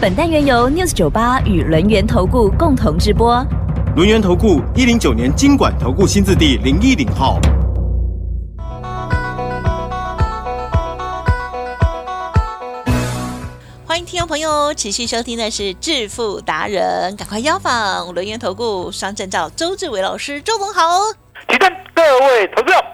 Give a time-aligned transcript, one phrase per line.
[0.00, 3.44] 本单元由 News 九八与轮源投顾共同直播。
[3.96, 7.40] 轮源投顾一零九年经管投顾新字第零一零号。
[13.84, 20.82] 欢迎听众朋友持续收听的是致富达人，赶快邀访轮源投顾双证照周志伟老师，周总好。
[21.48, 22.84] 提灯，各位投资者，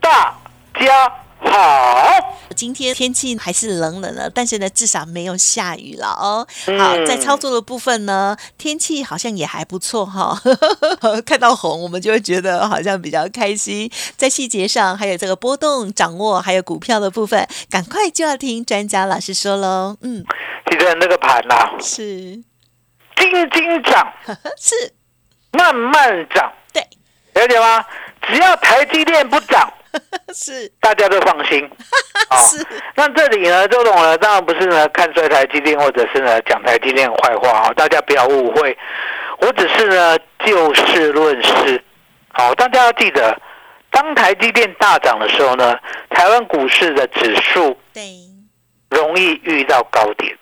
[0.00, 0.34] 大
[0.80, 2.36] 家好。
[2.56, 6.44] 今天天气还是冷冷的，但是呢，至少没有下雨了哦。
[6.76, 10.36] 好，在操作的部分呢，天气好像也还不错哈。
[11.24, 13.88] 看到红，我们就会觉得好像比较开心。
[14.16, 19.96] 在细节上，还有这个波动掌握，还有股票的部分，赶快就要听专家老师说喽。
[20.00, 20.24] 嗯，
[20.66, 22.02] 提灯那个盘呐，是
[23.14, 24.12] 金金涨，
[24.58, 24.74] 是
[25.52, 26.82] 慢慢涨，对，
[27.34, 27.84] 了解吗？
[28.26, 29.72] 只要台积电不涨，
[30.34, 31.64] 是大家都放心。
[32.30, 38.76] 哦是，那这里呢，周董呢，当然不是呢看衰台积电，或者是呢讲台积电坏话啊，大家不要误会，
[39.40, 41.82] 我只是呢就事论事。
[42.30, 43.36] 好，大家要记得，
[43.90, 45.78] 当台积电大涨的时候呢，
[46.10, 48.02] 台湾股市的指数对，
[48.90, 50.36] 容易遇到高点。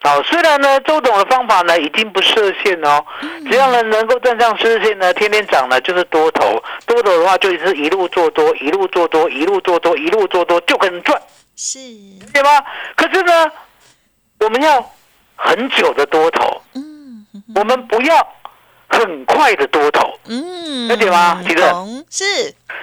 [0.00, 3.04] 好，虽然呢，周董的方法呢已经不设限哦，
[3.50, 11.20] 只要呢能够站上十日线呢，天天涨呢就是多头，多头的话就是一路做多，一路做多，一路做多，一路做多就可能赚，
[11.56, 11.78] 是，
[12.32, 12.50] 对吗？
[12.96, 13.32] 可是呢，
[14.38, 14.90] 我们要
[15.34, 18.26] 很久的多头，嗯我们不要
[18.88, 20.18] 很快的多头。
[20.26, 21.42] 嗯，了解吗？
[21.46, 21.62] 记得
[22.08, 22.24] 是。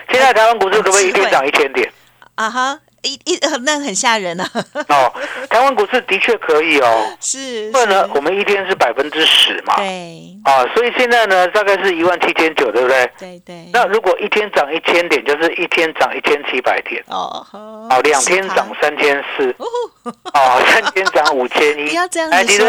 [0.10, 1.92] 现在台湾股市可不可以一天涨一千点？
[2.36, 4.50] 啊哈，一一很那很吓人啊，
[4.90, 5.14] 哦，
[5.50, 10.32] 台湾股市的确可以哦， 是，不然呢，我们一天是百分之十嘛，对。
[10.44, 13.10] 啊，所以现在呢大概是一万七千九，对不对？
[13.18, 19.56] 对对，那如果一天涨一千点，就是一天涨一千七百点，哦，哦，两天涨三千四，
[20.04, 21.90] 哦，三天涨五千一。
[21.90, 22.64] 不要这样哎，子？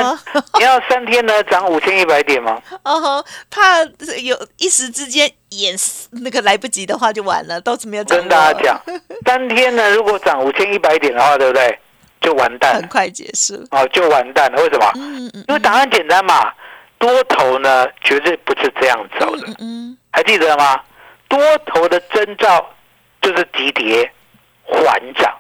[0.59, 2.59] 你要三天呢涨五千一百点吗？
[2.85, 3.83] 哦，怕
[4.23, 5.75] 有一时之间演
[6.23, 8.81] 那个来不及的话就完了，都是没有跟大家讲，
[9.25, 11.79] 当天呢如果涨五千一百点的话，对不对？
[12.21, 14.61] 就完蛋很快结束，哦，就完蛋了。
[14.63, 14.91] 为什么？
[14.97, 16.53] 嗯嗯因为答案简单嘛，
[16.99, 20.81] 多头呢绝对不是这样走的嗯，嗯，还记得吗？
[21.29, 22.69] 多头的征兆
[23.21, 24.11] 就是急跌
[24.65, 25.33] 缓涨，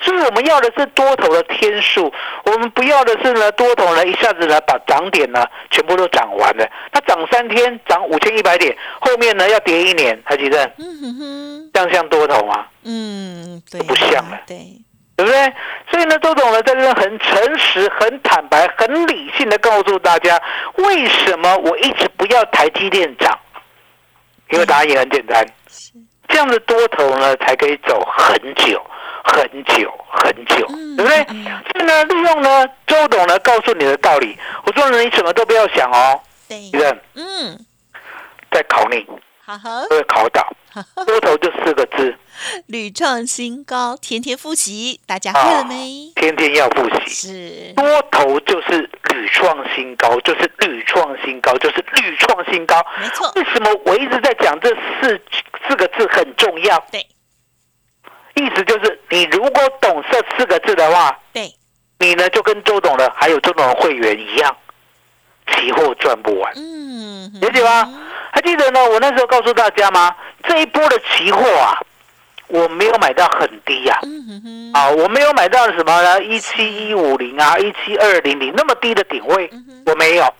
[0.00, 2.12] 所以我们要的是多头的天数，
[2.44, 10.64] 我们不要的是呢多头呢一下子呢把涨点呢全部都涨完了，它涨三天涨五千一百点，后面呢要跌一年，还记得？
[10.78, 12.66] 嗯哼哼，这样像多头吗？
[12.84, 14.40] 嗯，对，不像了。
[14.46, 14.56] 对，
[15.16, 15.52] 对不对？
[15.90, 20.40] 所以呢，周董呢在这边很诚实、很坦白、很理性的告诉大家，
[20.76, 23.38] 为什么我一直不要台积电涨？
[24.50, 25.92] 因为答案也很简单，是，
[26.28, 28.84] 这样的多头呢才可以走很久、
[29.24, 31.26] 很久、很久，嗯对不对？
[31.30, 31.44] 嗯。
[31.72, 36.70] 所以呢，利用呢周董呢告诉你的道理，我说呢你什么都不要想哦，对。
[37.14, 37.58] 嗯，
[38.50, 39.06] 在考你，
[39.88, 40.46] 会考倒，
[41.06, 42.16] 多头就四个字，
[42.66, 46.12] 屡创新高，天天复习，大家会了没？
[46.14, 47.10] 天天要复习。
[47.10, 52.84] 是，多头就是屡创新高，就是屡创新高，就是屡创新高。
[53.00, 54.68] 没错，为什么我一直在讲这
[55.00, 55.20] 四
[55.68, 56.78] 四个字很重要？
[56.90, 57.04] 对，
[58.34, 61.52] 意思就是你如果懂这四个字的话，对，
[61.98, 64.56] 你呢就跟周董的还有周董的会员一样，
[65.52, 67.88] 期货赚不完，嗯，理解吗？
[68.32, 68.88] 还记得呢？
[68.90, 70.14] 我那时候告诉大家吗？
[70.44, 71.76] 这一波的期货啊，
[72.46, 76.22] 我没有买到很低呀、嗯哼哼，啊，我没有买到什么呢？
[76.22, 79.50] 一七一五零啊，一七二零零那么低的点位，
[79.86, 80.32] 我没有。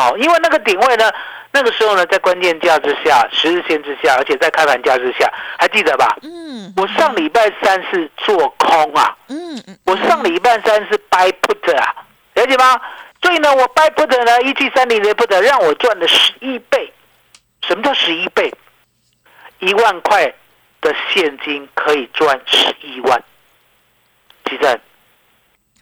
[0.00, 1.12] 好，因为那个顶位呢，
[1.52, 6.16] 那个时候呢，在关键价之下，十日线之下，而且在开盘价之下，还记得吧？
[6.22, 11.94] 嗯，我上礼拜三是做空啊，嗯嗯，我上礼拜三是 buy put 啊，
[12.32, 12.80] 了解吗？
[13.20, 16.90] 所以呢，我 buy put 呢，一七三零的 put 让我赚了十一倍。
[17.66, 18.50] 什么叫十一倍？
[19.58, 20.32] 一万块
[20.80, 23.22] 的现金可以赚十一万，
[24.48, 24.80] 其实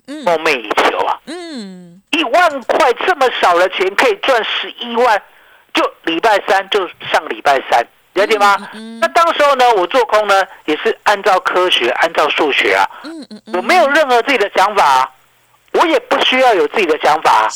[0.09, 0.25] 嗯。
[0.25, 1.19] 梦寐以求啊！
[1.27, 5.23] 嗯，一万块这么少的钱可以赚十一万，
[5.73, 8.57] 就礼拜三就上礼拜三，了解吗？
[8.73, 15.11] 嗯那当时候呢，我做空呢也是按照科学、按照数学啊，嗯嗯嗯，我没有任何自己的想法、啊，
[15.73, 17.49] 我也不需要有自己的想法啊，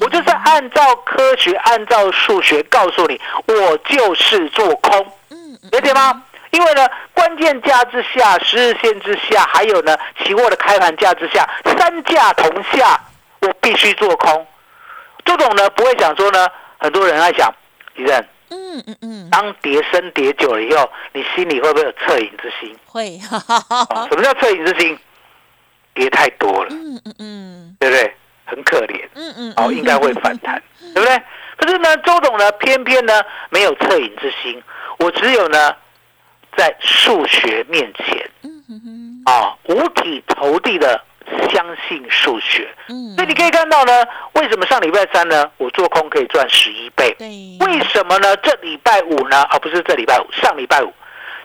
[0.00, 5.70] 我就是按照科学、按照数学告诉你，我就是做空，嗯嗯。
[5.70, 6.22] 了解吗？
[6.50, 13.00] 因为呢，关键价之下、十日线之下，还有呢，期货的开盘价之下，三价同下，
[13.40, 14.46] 我必须做空。
[15.24, 16.48] 周董呢，不会想说呢，
[16.78, 17.52] 很多人在想，
[17.94, 22.76] 李正，嗯嗯嗯，当跌升跌久了以后，你心里会不会有恻隐之心？
[22.86, 24.98] 会，哈哈哈哦什么叫恻隐之心？
[25.92, 28.16] 跌太多了，嗯嗯嗯对不对？
[28.46, 29.08] 很可怜。
[29.14, 30.60] 嗯嗯，哦，应该会反弹，
[30.94, 31.22] 对不对？
[31.56, 34.60] 可是呢，周董呢，偏偏呢没有恻隐之心，
[34.98, 35.76] 我只有呢，
[36.60, 38.30] 在数学面前
[39.24, 41.02] 啊，五体投地的
[41.50, 42.68] 相信数学。
[42.90, 44.04] 嗯，所以你可以看到呢，
[44.34, 47.16] 为什么上礼拜三呢，我做空可以赚十一倍？
[47.18, 47.28] 对，
[47.66, 48.36] 为什么呢？
[48.42, 49.42] 这礼拜五呢？
[49.44, 50.92] 啊，不是这礼拜五，上礼拜五，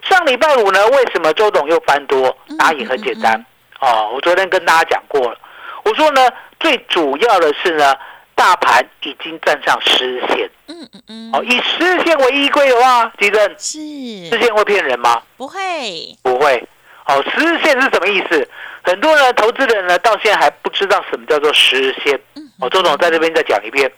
[0.03, 0.85] 上礼拜五呢？
[0.89, 2.37] 为什么周董又翻多？
[2.59, 3.45] 答案也很简单
[3.79, 5.37] 哦，我昨天跟大家讲过了，
[5.85, 6.27] 我说呢，
[6.59, 7.95] 最主要的是呢，
[8.35, 15.21] 大盘已经站上十日线嗯嗯嗯，哦，以十日线为依归的话，地震，是十日线会骗人吗？
[15.37, 15.57] 不会，
[16.21, 16.61] 不会。
[17.07, 18.47] 哦，十日线是什么意思？
[18.83, 22.19] 很多人投资人呢，到现在还不知道什么叫做十日线。
[22.59, 23.91] 哦，周总在这边再讲一遍。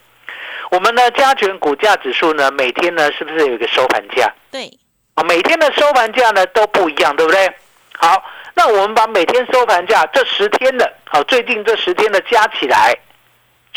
[0.69, 4.31] 我们呢，加权股价指数呢，每天呢，是不是有一个收盘价？
[4.51, 4.69] 对，
[5.15, 7.49] 啊，每天的收盘价呢都不一样，对不对？
[7.97, 8.21] 好，
[8.53, 12.93] 那我们把每天收盘价这十天的，好，最近这十天的加起来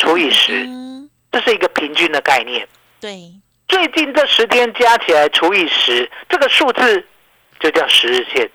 [0.01, 2.67] 除以十，嗯，这是一个平均的概念。
[3.01, 3.31] 对，
[3.69, 7.07] 最近这十天加起来除以十，这个数字
[7.61, 8.51] 就叫十日线。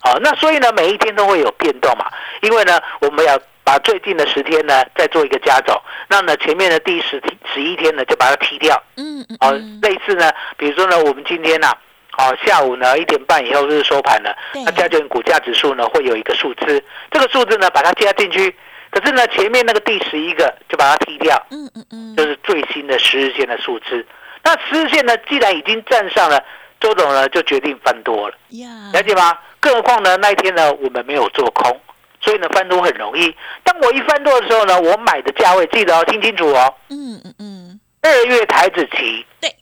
[0.00, 2.10] 好，那所以呢，每一天都会有变动嘛，
[2.42, 7.22] 因为呢，我们要把最近的十天呢再做一个加总，那呢前面的第十
[7.54, 8.80] 十一天呢就把它踢掉。
[8.96, 11.72] 嗯嗯好，嗯，类似呢，比如说呢，我们今天呢、
[12.10, 14.36] 好下午呢一点半以后就是收盘了，
[14.66, 18.54] 那加权股价指数呢会有一个数字，这个数字呢把它加进去，
[18.92, 24.06] 可是呢前面那个第十一个就把它踢掉，嗯嗯嗯，就是最新的十日线的数字。
[24.44, 26.44] 那十日线呢，既然已经站上了，
[26.78, 29.38] 周总呢就决定翻多了，呀，了解吗？
[29.60, 31.80] 更何况呢那一天呢我们没有做空，
[32.20, 33.34] 所以呢翻多很容易。
[33.64, 39.54] 当我一翻多的时候呢，我买的价位记得哦，听清楚哦，嗯嗯嗯，二月台子期对，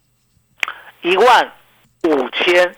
[1.02, 1.52] 一万
[2.04, 2.74] 五千，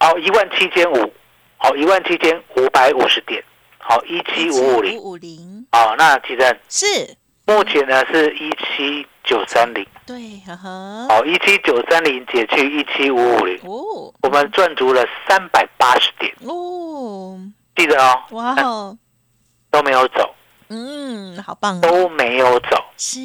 [0.00, 1.12] 哦一万七千五，
[1.56, 3.42] 好一万七千五百五十点，
[3.78, 7.16] 好一七五五零，五五零，好那其实是，
[7.46, 17.38] 目前呢是一七九三零，对，呵呵，好一七九三零减去一七五五零，哦，我们赚足了三百八十点，哦，
[17.76, 18.96] 记得哦，哇哦，
[19.70, 20.34] 都没有走，
[20.68, 23.20] 嗯，好棒哦，都没有走，是，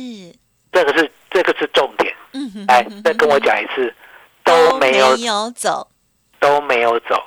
[0.71, 3.93] 这个是这个是重点，嗯哼，来哼再跟我讲一次，
[4.43, 5.87] 都没有有走，
[6.39, 7.21] 都没有走，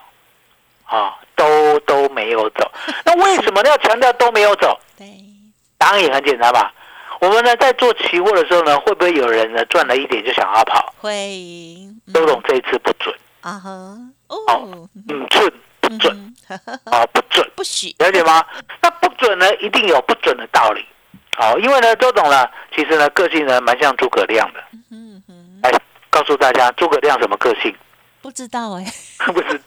[0.86, 2.70] 啊，都都没有走。
[3.04, 4.78] 那为什么要强调都没有走？
[4.96, 5.06] 对，
[5.76, 6.72] 答案也很简单吧。
[7.20, 10.92] 我们呢在做期货的时候呢，会不会有人呢赚了一点就想要跑？
[11.00, 11.12] 会，
[12.06, 13.70] 嗯周董这一次不准，啊哈，
[14.28, 16.34] 哦哦，嗯，准不准
[16.84, 17.06] 啊？
[17.06, 18.44] 不准， 不许，了解吗？
[18.82, 20.84] 那不准呢，一定有不准的道理。
[21.30, 24.60] 好，因为呢，周董呢，其实呢，个性呢蛮像诸葛亮的。
[24.90, 25.72] 嗯哼，来
[26.10, 27.74] 告诉大家，诸葛亮什么个性？
[28.20, 28.84] 不知道哎，
[29.26, 29.60] 不是，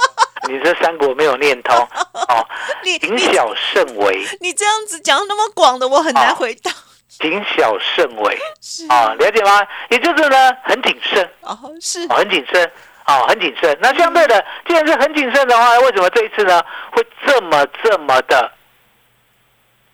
[0.48, 1.76] 你这三国没有念通
[2.14, 2.48] 哦。
[2.84, 6.72] 你谨小慎微，你这样子讲那么广的，我很难哦回答。
[7.20, 9.62] 谨小慎微 是啊，了解吗？
[9.90, 12.72] 也就是呢，很谨慎，哦，是哦，很谨慎，
[13.08, 13.78] 哦，很谨慎。
[13.82, 18.50] 那相对的，既然是很谨慎的话，为什么这一次呢会这么这么的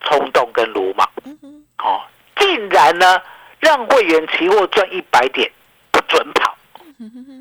[0.02, 1.10] 冲动跟鲁莽？
[1.24, 2.02] 嗯，哦，
[2.38, 3.20] 竟然呢
[3.60, 5.52] 让会员期货赚一百点
[5.90, 6.56] 不准跑，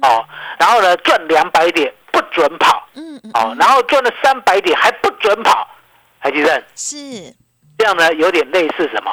[0.02, 0.25] 哦，
[0.58, 2.03] 然后呢赚两百点不
[2.35, 5.67] 准跑，嗯嗯，哦，然后赚了三百点还不准跑，
[6.19, 6.97] 还记得是。
[7.79, 9.11] 这样呢有点类似什么？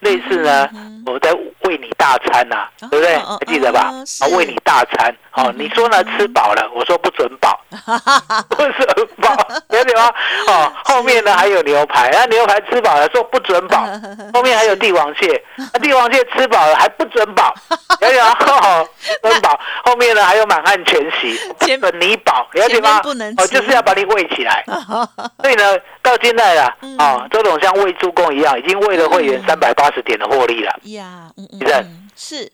[0.00, 3.16] 类似呢嗯，我在喂你大餐呐、哦对不对？
[3.16, 3.92] 哦还记得吧？
[4.20, 7.58] 啊，喂你大餐，哦嗯，你说呢吃饱了，我说不准饱，
[8.48, 9.34] 不准饱，
[9.68, 10.10] 了解吗？
[10.48, 13.84] 哦，后面呢还有牛排，那牛排吃饱了说不准饱，
[14.32, 17.52] 后面还有帝王蟹，那帝王蟹吃饱了还不准饱，
[18.00, 18.36] 了解吗？
[18.62, 18.88] 哦，
[19.22, 21.38] 不准饱，后面呢还有满汉全席，
[21.78, 23.00] 不你饱，了解吗？
[23.36, 24.64] 哦，就是要把你喂起来。
[24.66, 25.08] 啊
[25.42, 26.56] 所以呢，到现在
[26.98, 32.50] 啊，周董像喂猪公一样，已经喂了会员三百八十点的获利了，呀，嗯嗯是。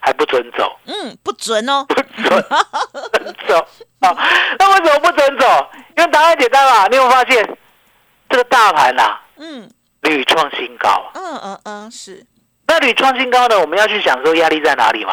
[0.00, 2.44] 还不准走，嗯，不准哦，不准。
[3.48, 3.58] 走。
[3.98, 4.16] 啊！
[4.58, 5.46] 那为什么不准走？
[5.96, 7.58] 因为答案简单嘛，你有发现？
[8.30, 9.68] 这个大盘呐、嗯。
[10.02, 12.24] 屡创新高，嗯嗯嗯，是，
[12.68, 15.12] 那屡创新高呢，我们要去想说压力在哪里嘛？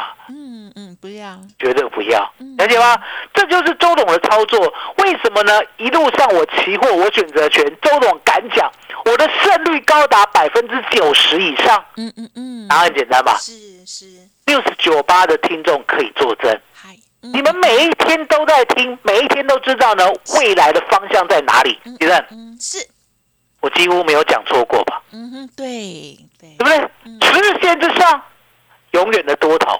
[1.05, 2.19] 不要，呀，绝对不要，
[2.57, 2.99] 了解吗？
[3.31, 4.73] 这就是周董的操作。
[4.97, 5.61] 为什么呢？
[5.77, 8.71] 一路上我期货我选择权，周董敢讲，
[9.05, 11.85] 我的胜率高达百分之九十以上。
[11.97, 13.37] 嗯嗯嗯，答案简单吧？
[13.39, 13.53] 是
[13.85, 14.05] 是，
[14.47, 16.59] 六十九八的听众可以作证。
[16.73, 21.79] 嗨，你们每一天都在听，每一天都知道呢未来的方向在哪里。
[21.83, 22.79] 李正，嗯是，
[23.61, 25.03] 我几乎没有讲错过吧？
[25.11, 27.29] 嗯哼，对对对，不对？
[27.29, 28.21] 十日线之上，
[28.91, 29.75] 永远的多头；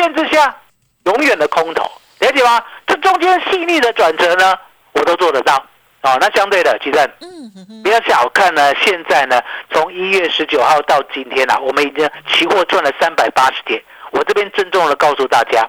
[0.00, 0.56] 线之下，
[1.04, 1.84] 永远的空头。
[2.20, 2.62] 了解吗？
[2.86, 4.56] 这中间细腻的转折呢，
[4.92, 5.56] 我都做得到。
[6.02, 9.38] 哦，那相对的，其正，嗯不要小看呢，现在呢，
[9.70, 13.82] 从一月十九号到今天啊，我们已经期货赚了三百八十点。
[14.10, 15.68] 我这边郑重的告诉大家，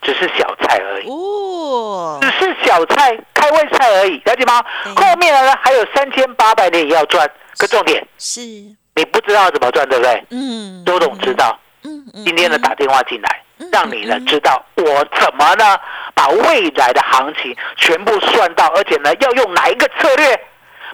[0.00, 1.08] 只是小菜而已。
[1.10, 4.64] 哦只，是小菜、开胃菜而已，了解吗？
[4.84, 10.24] 对后面呢还有三千八百点也要赚，可重点是，你不知道怎么赚，对不对？
[10.30, 14.84] 嗯，周董知道，嗯嗯，今天呢打电话进来嗯，让你呢嗯知道我
[15.20, 15.78] 怎么呢
[16.14, 20.40] 把未来的行情全部算到，而且呢要用哪一个策略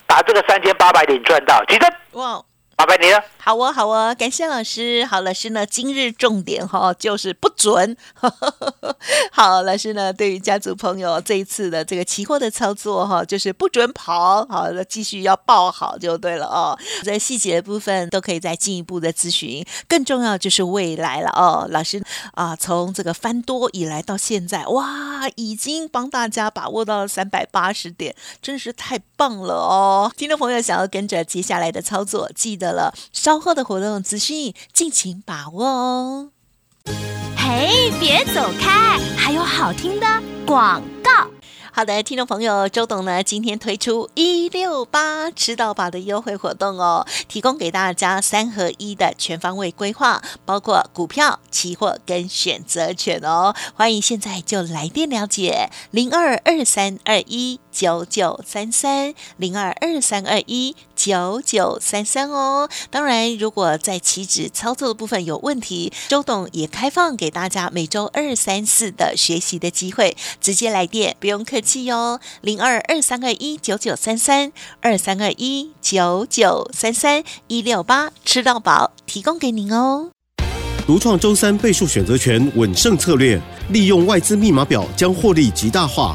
[0.07, 1.65] 把这个三千八百点赚到。
[1.67, 1.81] 其实
[2.13, 2.41] 哇。
[2.77, 3.23] 麻烦你了。
[3.39, 5.05] 好哦，好哦，感谢老师。
[5.05, 7.97] 好，老师呢，今日重点哈、就是不准。
[9.31, 14.45] 好，老师呢，对于家族朋友这一次的这个期货的操作哈、就是不准跑。
[14.47, 16.77] 好，那继续要抱好就对了哦。
[17.05, 19.65] 在细节部分都可以再进一步的咨询。
[19.87, 22.03] 更重要就是未来了哦，老师
[22.33, 30.11] 啊，从这个翻多以来到现在，哇，已经帮大家把握到了三百八十点，真是太棒了哦！
[30.17, 36.31] 听众朋友想要跟着接下来的操作，记得了稍后的活动资讯，敬请把握哦。
[37.37, 40.07] 嘿，别走开，还有好听的
[40.47, 41.31] 广告。
[41.73, 53.57] 好的，听众朋友，周董呢今天推出一六八吃到饱的优惠活动哦，提供给大家三合一的全方位规划，包括股票、期货跟选择权哦。
[53.75, 62.69] 欢迎现在就来电了解零二二三二一九九三三零二二三二一九九三三哦。
[62.91, 72.21] 当然，如果在期指操作的部分有问题，周董也开放给大家每周二、三、四的学习的机会，直接来电，不用客气哟。
[72.41, 80.11] 零二二三二一九九三三二三二一九九三三一六八吃到饱，提供给您哦。
[80.87, 83.41] 独创周三倍数选择权稳胜策略，
[83.71, 86.15] 利用外资密码表将获利极大化。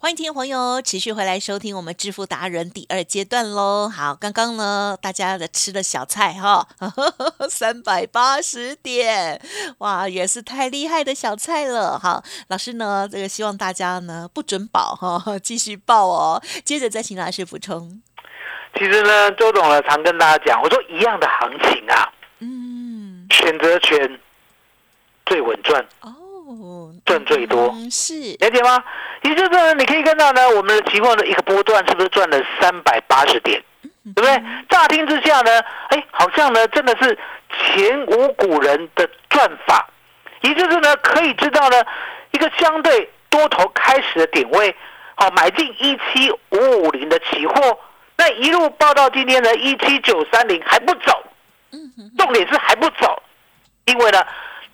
[0.00, 3.88] 欢迎听众朋友持续回来收听我们致富达人第二阶段喽。
[3.88, 6.68] 好，刚刚呢大家的吃的小菜哈，
[7.50, 9.42] 三百八十点，
[9.78, 11.98] 哇，也是太厉害的小菜了。
[11.98, 16.40] 好，老师呢这个希望大家呢不准保哈， 继续报哦。
[16.64, 18.00] 接着再请老师补充。
[18.78, 24.20] 其实呢，周董呢常跟大家讲，我说一样的行情啊，嗯，选择权
[25.26, 26.14] 最稳赚，哦，
[27.04, 27.70] 赚最多。
[27.74, 28.82] 嗯、是，了解吗？
[29.22, 33.62] 也就是呢，你可以看到呢，我们的期货的一个波段是不是赚了三百八十点，
[34.14, 34.42] 对不对？
[34.68, 35.50] 乍听之下呢，
[35.88, 37.18] 哎，好像呢真的是
[37.50, 39.88] 前无古人的赚法，
[40.42, 41.76] 也就是呢可以知道呢
[42.30, 44.74] 一个相对多头开始的点位，
[45.16, 47.78] 好买进一七五五零的期货，
[48.16, 51.24] 那一路报到今天的一七九三零还不走，
[52.16, 53.22] 重点是还不走，
[53.84, 54.24] 因为呢。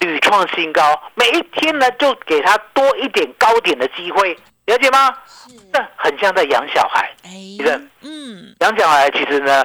[0.01, 4.37] 屡创新高，每一天呢就给他多一点高点的机会，
[4.67, 5.17] 了解吗？
[5.73, 9.65] 这很像在养小孩，哎人，嗯养小孩其实呢，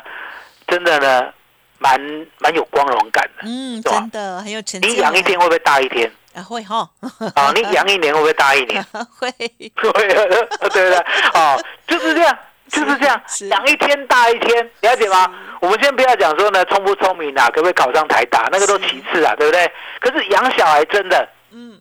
[0.67, 1.33] 真的呢，
[1.77, 1.99] 蛮
[2.39, 3.43] 蛮有光荣感的。
[3.43, 4.95] 嗯，真的很有成就感。
[4.97, 6.11] 你养一天会不会大一天？
[6.35, 6.87] 啊会哈，
[7.35, 8.83] 啊，你养一年会不会大一年？
[9.17, 10.97] 会， 会， 对不对？
[11.33, 12.37] 哦，就是这样，
[12.71, 15.29] 就是这样 是，养一天大一天，了解吗？
[15.61, 19.71] 我们先不要讲说呢，聪不聪明啊，可不可以考上台大，那个都其次啊，对不对？
[19.99, 21.79] 可是养小孩真的嗯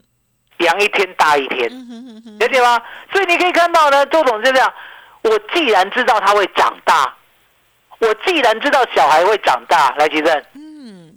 [0.59, 1.71] 养一天大一天，
[2.41, 2.81] 了解吗？
[3.13, 4.73] 所以你可以看到呢，周总就这样，
[5.23, 7.15] 我既然知道他会长大，
[8.01, 11.15] 我既然知道小孩会长大，来吉正，嗯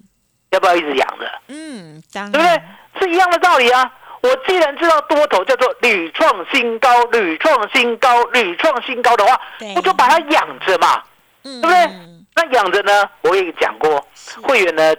[0.52, 1.42] 要不要一直养着？
[1.48, 2.02] 嗯，
[2.32, 2.62] 对不对，？
[3.00, 3.90] 是一样的道理啊。
[4.22, 9.40] 我既然知道多头叫做屡创新高、屡创新高、屡创新高的话，
[9.76, 11.02] 我就把它养着嘛，
[11.44, 11.90] 对对不对？
[12.36, 14.06] 那养着呢，我也讲过，
[14.42, 14.96] 会员呢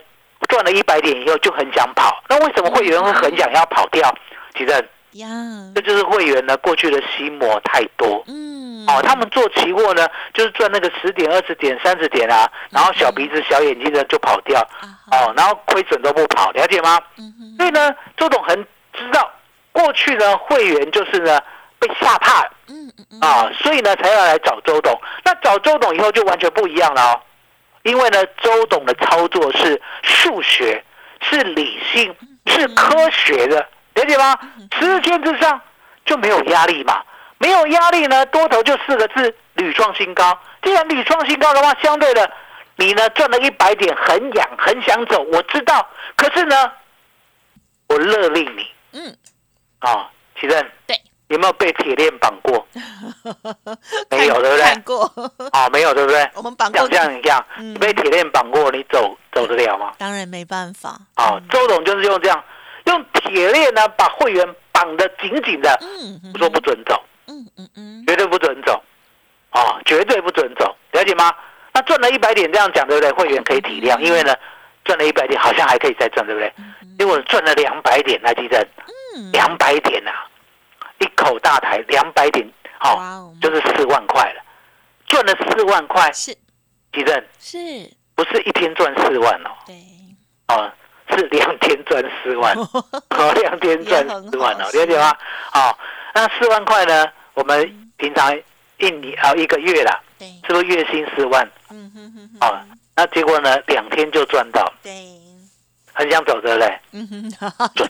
[0.49, 4.13] 赚了一百点以后就很想跑，那为什么会员会很想要跑掉？
[4.55, 4.73] 其实
[5.13, 5.29] 呀，
[5.75, 8.23] 这就是会员呢过去的心魔太多。
[8.27, 14.61] 嗯，哦，他们做期货呢，就是赚那个十点、二十点、三十点啊，然后小鼻子、小眼睛的就跑掉，
[15.11, 16.99] 哦，然后亏损都不跑，了解吗？
[17.57, 19.31] 所以呢，周董很知道，
[19.73, 21.41] 过去呢会员就是呢
[21.79, 25.01] 被吓怕了嗯嗯嗯，啊，所以呢才要来找周董。
[25.25, 27.21] 那找周董以后就完全不一样了哦，
[27.83, 30.85] 因为呢周董的操作是数学，
[31.21, 32.15] 是理性，
[32.47, 34.39] 是科学的，了解吗？
[34.79, 35.61] 十日线之上
[36.05, 37.03] 就没有压力嘛，
[37.39, 40.39] 没有压力呢，多头就四个字，屡创新高。
[40.63, 42.31] 既然屡创新高的话，相对的，
[42.77, 45.89] 你呢赚了一百点，很痒，很想走，我知道。
[46.17, 46.73] 可是呢，
[47.89, 49.17] 我勒令你嗯，
[49.81, 50.09] 啊，
[50.41, 50.97] 奇正，对，
[51.29, 52.67] 有没有被铁链绑过？
[54.11, 54.63] 没有，看对不对？
[54.63, 54.83] 看？
[54.83, 55.13] 过，
[55.53, 56.29] 啊，没有，对不对？
[56.35, 56.81] 我们绑过。
[56.81, 57.73] 像，这样一样，嗯。
[57.73, 59.93] 你被铁链绑过，你走走得了吗？
[59.97, 62.43] 当然没办法，啊，周董就是用这样，
[62.87, 68.83] 用铁链呢把会员绑得紧紧的，嗯说不准走，嗯嗯嗯，绝对不准走，
[69.51, 71.33] 啊，绝对不准走，了解吗？
[71.73, 73.13] 那赚了一百点这样讲，对不对？
[73.13, 74.35] 会员可以体谅，因为呢，
[74.85, 76.53] 赚了一百点好像还可以再赚，对不对？
[76.99, 78.61] 结果赚了两百点，来记得
[79.17, 80.27] 嗯，两百点啊，
[81.03, 84.43] 一口大台两百点，好、就是四万块了，
[85.07, 86.37] 赚了四万块，是。
[86.93, 87.59] 记得是，
[88.15, 89.75] 不是一天赚四万哦，对，
[90.49, 90.71] 哦，
[91.09, 92.55] 是两天赚四万，
[93.17, 95.11] 哦，两天赚四万哦，了解吗？
[95.55, 95.75] 哦，
[96.15, 97.07] 那四万块呢？
[97.35, 98.31] 我们平常
[98.77, 101.51] 一年啊一个月啦，对，是不是月薪四万？
[101.71, 104.93] 嗯哼哼哦哼，，那结果呢，两天就赚到，对，
[105.95, 106.79] 很想走对不对？
[106.93, 107.31] 嗯哼，
[107.75, 107.89] 准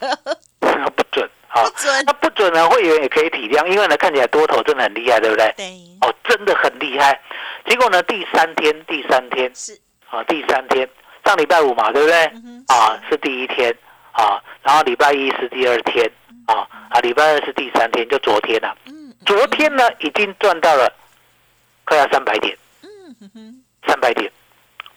[0.94, 2.04] 不准， 好、不准。
[2.06, 5.52] 那，不准呢，会员也可以体谅，因为呢看起来多头真的很厉害，对不对？
[5.56, 5.66] 对，
[6.00, 7.20] 哦，真的很厉害。
[7.66, 9.78] 结果呢，第三天，第三天，是，
[10.08, 10.88] 啊，第三天，
[11.24, 12.24] 上礼拜五嘛，对不对？
[12.44, 13.16] 嗯，啊，是。
[13.18, 13.72] 第一天，
[14.12, 16.10] 啊，然后礼拜一是第二天，
[16.46, 20.90] 啊啊，礼拜二是第三天，就昨天了、嗯，昨天呢，已经赚到了
[21.84, 24.30] 快要三百点，嗯哼哼，三百点，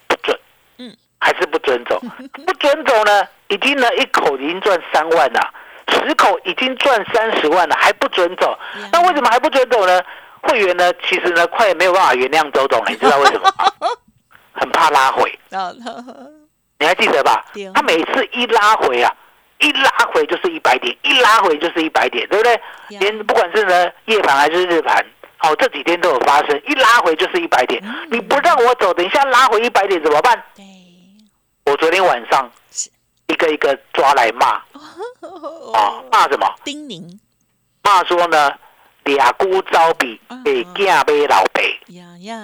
[0.07, 0.39] 不准，
[0.79, 1.99] 嗯，还是不准走，
[2.47, 5.53] 不准走呢，已经呢一口已经赚三万了，
[5.87, 8.57] 十口已经赚三十万了，还不准走，
[8.91, 10.01] 那为什么还不准走呢？
[10.43, 13.87] 会员呢，其实呢，快没有办法原谅周董了，你知道为什么吗？
[14.53, 15.31] 很怕拉回，
[16.79, 17.43] 你还记得吧？
[17.73, 19.11] 他每次一拉回啊，
[19.59, 22.61] 一拉回就是一百点，一拉回就是一百点，对不对？
[22.99, 25.03] 连不管是呢夜盘还是日盘，
[25.41, 27.81] 哦，这几天都有发生，一拉回就是一百点。
[27.83, 30.41] 嗯你不让我走，等一下拉回一百点怎么办？
[30.55, 30.63] 对，
[31.65, 32.89] 我昨天晚上是
[33.27, 34.63] 一个一个抓来骂啊，
[35.73, 36.47] 哦，骂什么？
[36.63, 37.17] 叮咛
[37.83, 38.51] 骂说呢，
[39.03, 41.79] 俩姑招比嗯给嫁杯老辈，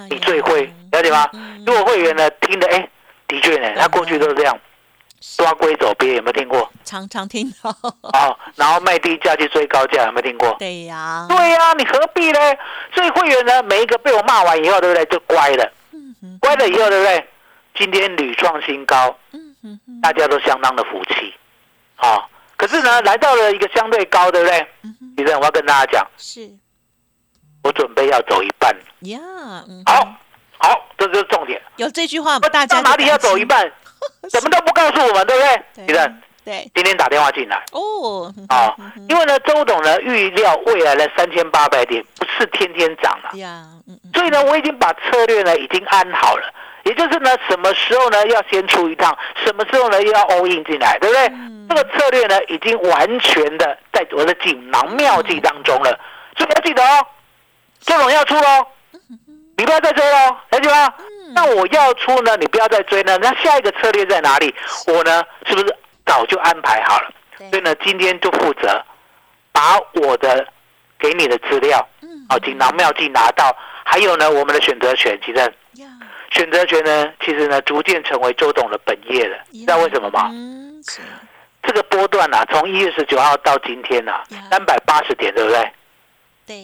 [0.08, 1.28] 你最会，了解吗？
[1.32, 2.88] 嗯如果会员呢听的，哎，
[3.28, 4.58] 的确呢，他过去都是这样，
[5.36, 6.70] 抓龟走鳖，有没有听过？
[6.84, 7.70] 常常听到，
[8.02, 10.54] 哦，然后卖低价去追高价，有没有听过？
[10.58, 12.38] 对呀，对呀、你何必呢？
[12.94, 15.04] 所以会员呢，每一个被我骂完以后，对不对？
[15.06, 15.72] 就乖了，
[16.40, 17.28] 乖了以后，对不对？
[17.74, 19.16] 今天屡创新高，
[20.02, 21.34] 大家都相当的服气，
[21.96, 22.28] 啊、
[22.62, 24.64] 可是呢，来到了一个相对高，对不对？
[24.84, 26.48] 嗯哼，其实我要跟大家讲，是
[27.64, 28.72] 我准备要走一半。
[29.00, 29.18] 呀，
[29.84, 30.14] 好，
[30.58, 31.60] 好，这就是重点。
[31.74, 33.68] 有这句话，我大家到哪里要走一半？
[34.30, 35.86] 什么都不告诉我们，对不对？
[35.88, 43.36] 李正对，今天打电话进来哦，啊嗯，因为呢，周董呢预料未来的三千八百点不是天天涨了。
[43.38, 43.66] 呀，
[44.14, 51.26] 所以呢，我已经把策略呢已经安好了，也就是呢，什么时候呢要先出一趟，什么时候呢又要 all in 进来，对不对？
[51.28, 55.98] 嗯这个策略呢已经完全的在我的锦囊妙计当中了，
[56.36, 57.06] 所以要记得哦，
[57.80, 58.66] 周董要出喽，
[59.56, 60.92] 你不要再追喽，了解吗？
[61.34, 64.54] 那我要出呢，你不要再追呢，那下一个策略在哪里？
[64.88, 67.10] 我呢是不是早就安排好了？
[67.50, 68.84] 所以呢，今天就负责
[69.50, 70.46] 把我的
[70.98, 75.48] 给你的资料，嗯好，锦囊妙计拿到，还有呢，我们的选择权，其实呀，
[76.32, 79.36] 选择权呢，其实呢，逐渐成为周董的本业了。
[79.52, 80.30] 知道为什么吗？
[81.62, 85.72] 这个波段啊，从一月十九号到今天啊，三百八十点，对不对？
[86.44, 86.56] 对，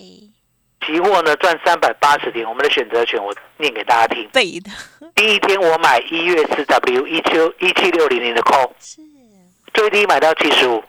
[0.85, 4.29] 期货呢赚三百八十点，我们的选择权我念给大家听。
[4.33, 4.71] 对的，
[5.15, 9.01] 第一天我买一月四 W 一七一七六零零的 call，是，
[9.73, 10.83] 最低买到七十五，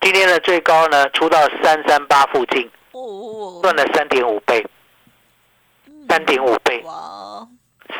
[0.00, 4.66] 今天的最高呢出到三三八附近，哦，赚了三点五倍，
[6.08, 7.48] 三点五倍，哇，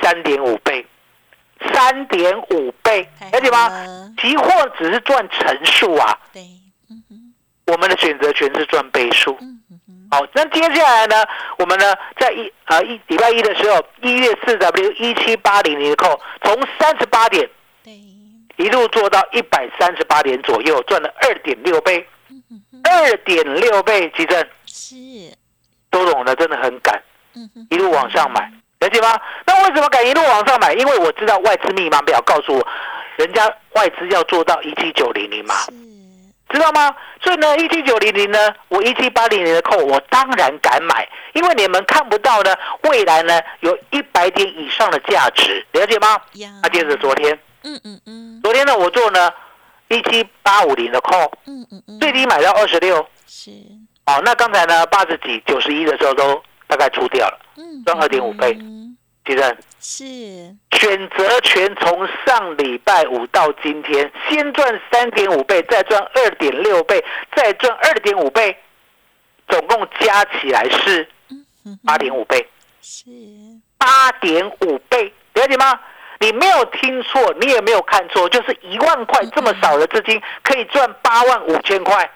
[0.03, 0.87] 三点五倍，
[1.73, 3.69] 三点五倍，了解吗？
[3.69, 4.15] 吗？
[4.21, 6.43] 期货只是赚乘数啊，对，
[6.91, 7.35] 嗯，
[7.67, 9.39] 我们的选择权是赚倍数。
[10.11, 11.17] 好，那接下来呢，
[11.59, 11.85] 我们呢
[12.19, 17.47] 在一啊一礼拜一的时候，一月四 W 一七八零零扣，从三十八点
[17.85, 17.93] 对，
[18.57, 22.09] 一路做到一百三十八点左右，赚了二点六倍，
[22.85, 24.97] 二点六倍，急正是，
[25.91, 27.03] 周董呢真的很赶，
[27.69, 29.19] 一路往上买，了解吗？
[29.45, 30.73] 那为什么敢一路往上买？
[30.75, 32.67] 因为我知道外资密码表告诉我，
[33.17, 35.55] 人家外资要做到一七九零零嘛，
[36.49, 36.95] 知道吗？
[37.21, 46.17] 所以呢，一七九零零呢，我一七八零零的扣，我当然敢买，因为你们看不到呢，未来呢有一百点以上的价值，了解吗？
[46.63, 49.29] 那接着昨天，嗯嗯嗯，昨天呢我做呢
[49.89, 53.51] 一七八五零的扣，嗯嗯嗯，最低买到二十六，是，
[54.07, 58.97] 哦，那刚才呢八十几、九十一的时候都大概出掉了，嗯，赚2.5倍嗯。
[59.27, 67.05] 其实是，选择权从上礼拜五到今天，先赚三点五倍，再赚二点六倍，
[67.37, 68.57] 再赚二点五倍，
[69.47, 71.07] 总共加起来是
[71.65, 72.49] 嗯八点五倍，
[72.81, 73.05] 是，
[73.77, 75.79] 八点五倍，了解吗？
[76.21, 82.11] 你没有听错，你也没有看错，就是一万块这么少的资金可以赚八万五千块，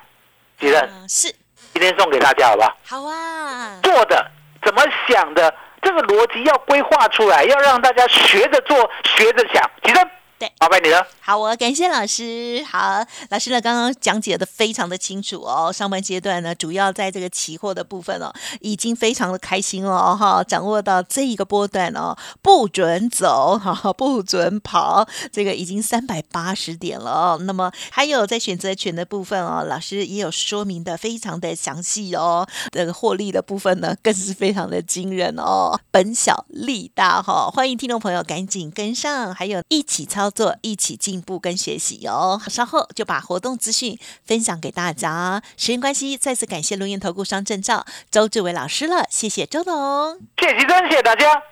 [0.58, 1.28] 吉正，啊是，
[1.74, 2.76] 今天送给大家好不好？
[2.84, 4.30] 好啊，做的
[4.64, 9.70] 怎么想的，这个逻辑要规划出来，要让大家学着做，学着想。
[9.82, 10.00] 其实，
[10.38, 11.06] 对麻烦你了。
[11.24, 12.64] 好哦，感谢老师。
[12.68, 15.72] 好，老师呢刚刚讲解的非常的清楚哦。
[15.72, 27.38] 上半阶段呢，主要在这个期货的部分哦，已经非常的开心了哈，掌握到这一个波段哦，不准走哈，不准跑，这个已经三百八十点了哦。
[27.42, 32.44] 那么还有在选择权的部分哦，老师也有说明的非常的详细哦。
[32.72, 42.40] 这个获利的部分呢，更是非常的惊人哦，本小利大哈、欢迎听众朋友赶紧跟上，还有一起操作，一起进步跟学习哦。
[42.48, 45.42] 稍后就把活动资讯分享给大家。
[45.56, 50.18] 时间关系，再次感谢龙岩投顾商证照周志伟老师了，谢谢周董。
[50.38, 51.42] 谢谢吉珍，谢谢大家，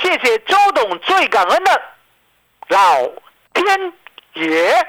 [0.00, 1.80] 谢谢周董，最感恩的
[2.68, 3.02] 老
[3.54, 3.92] 天
[4.34, 4.86] 爷。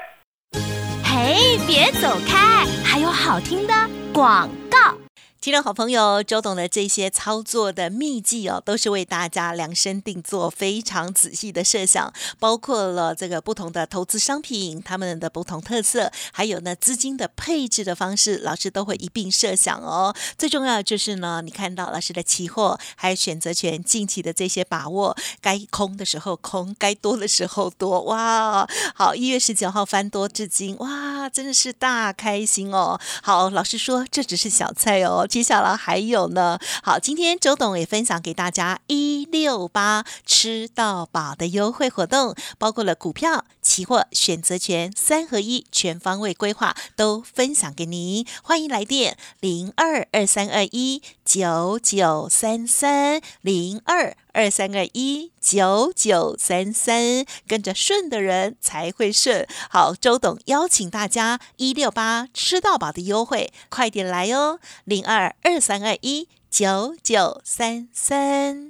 [1.02, 3.74] 嘿，别走开，还有好听的
[4.12, 4.99] 广告。
[5.40, 20.14] 听众好朋友，周董的这些操作的秘籍哦，都是为大家量身定做，非常仔细的设想，包括了这个不同的投资商品，他们的不同特色，还有呢资金的配置的方式，老师都会一并设想哦。
[20.36, 28.68] 最重要就是呢，你看到老师的期货还有选择权近期的这些把握，该空的时候空，该多的时候多，哇！
[28.94, 33.00] 好，一月十九号翻多至今，哇，真的是大开心哦。
[33.22, 36.58] 好，老师说这只是小菜哦，接下来还有呢。
[36.82, 43.44] 好，今天周董也分享给大家一六八吃到饱的优惠活动，包括了股票、
[43.80, 48.26] 期货、选择权三合一全方位规划，都分享给您。
[48.42, 59.46] 欢迎来电零二二三二一九九三三零二二三二一九九三三，跟着顺的人才会顺。
[59.70, 68.69] 好，周董邀请大家一六八吃到饱的优惠，快点来哦，零二二三二一九九三三。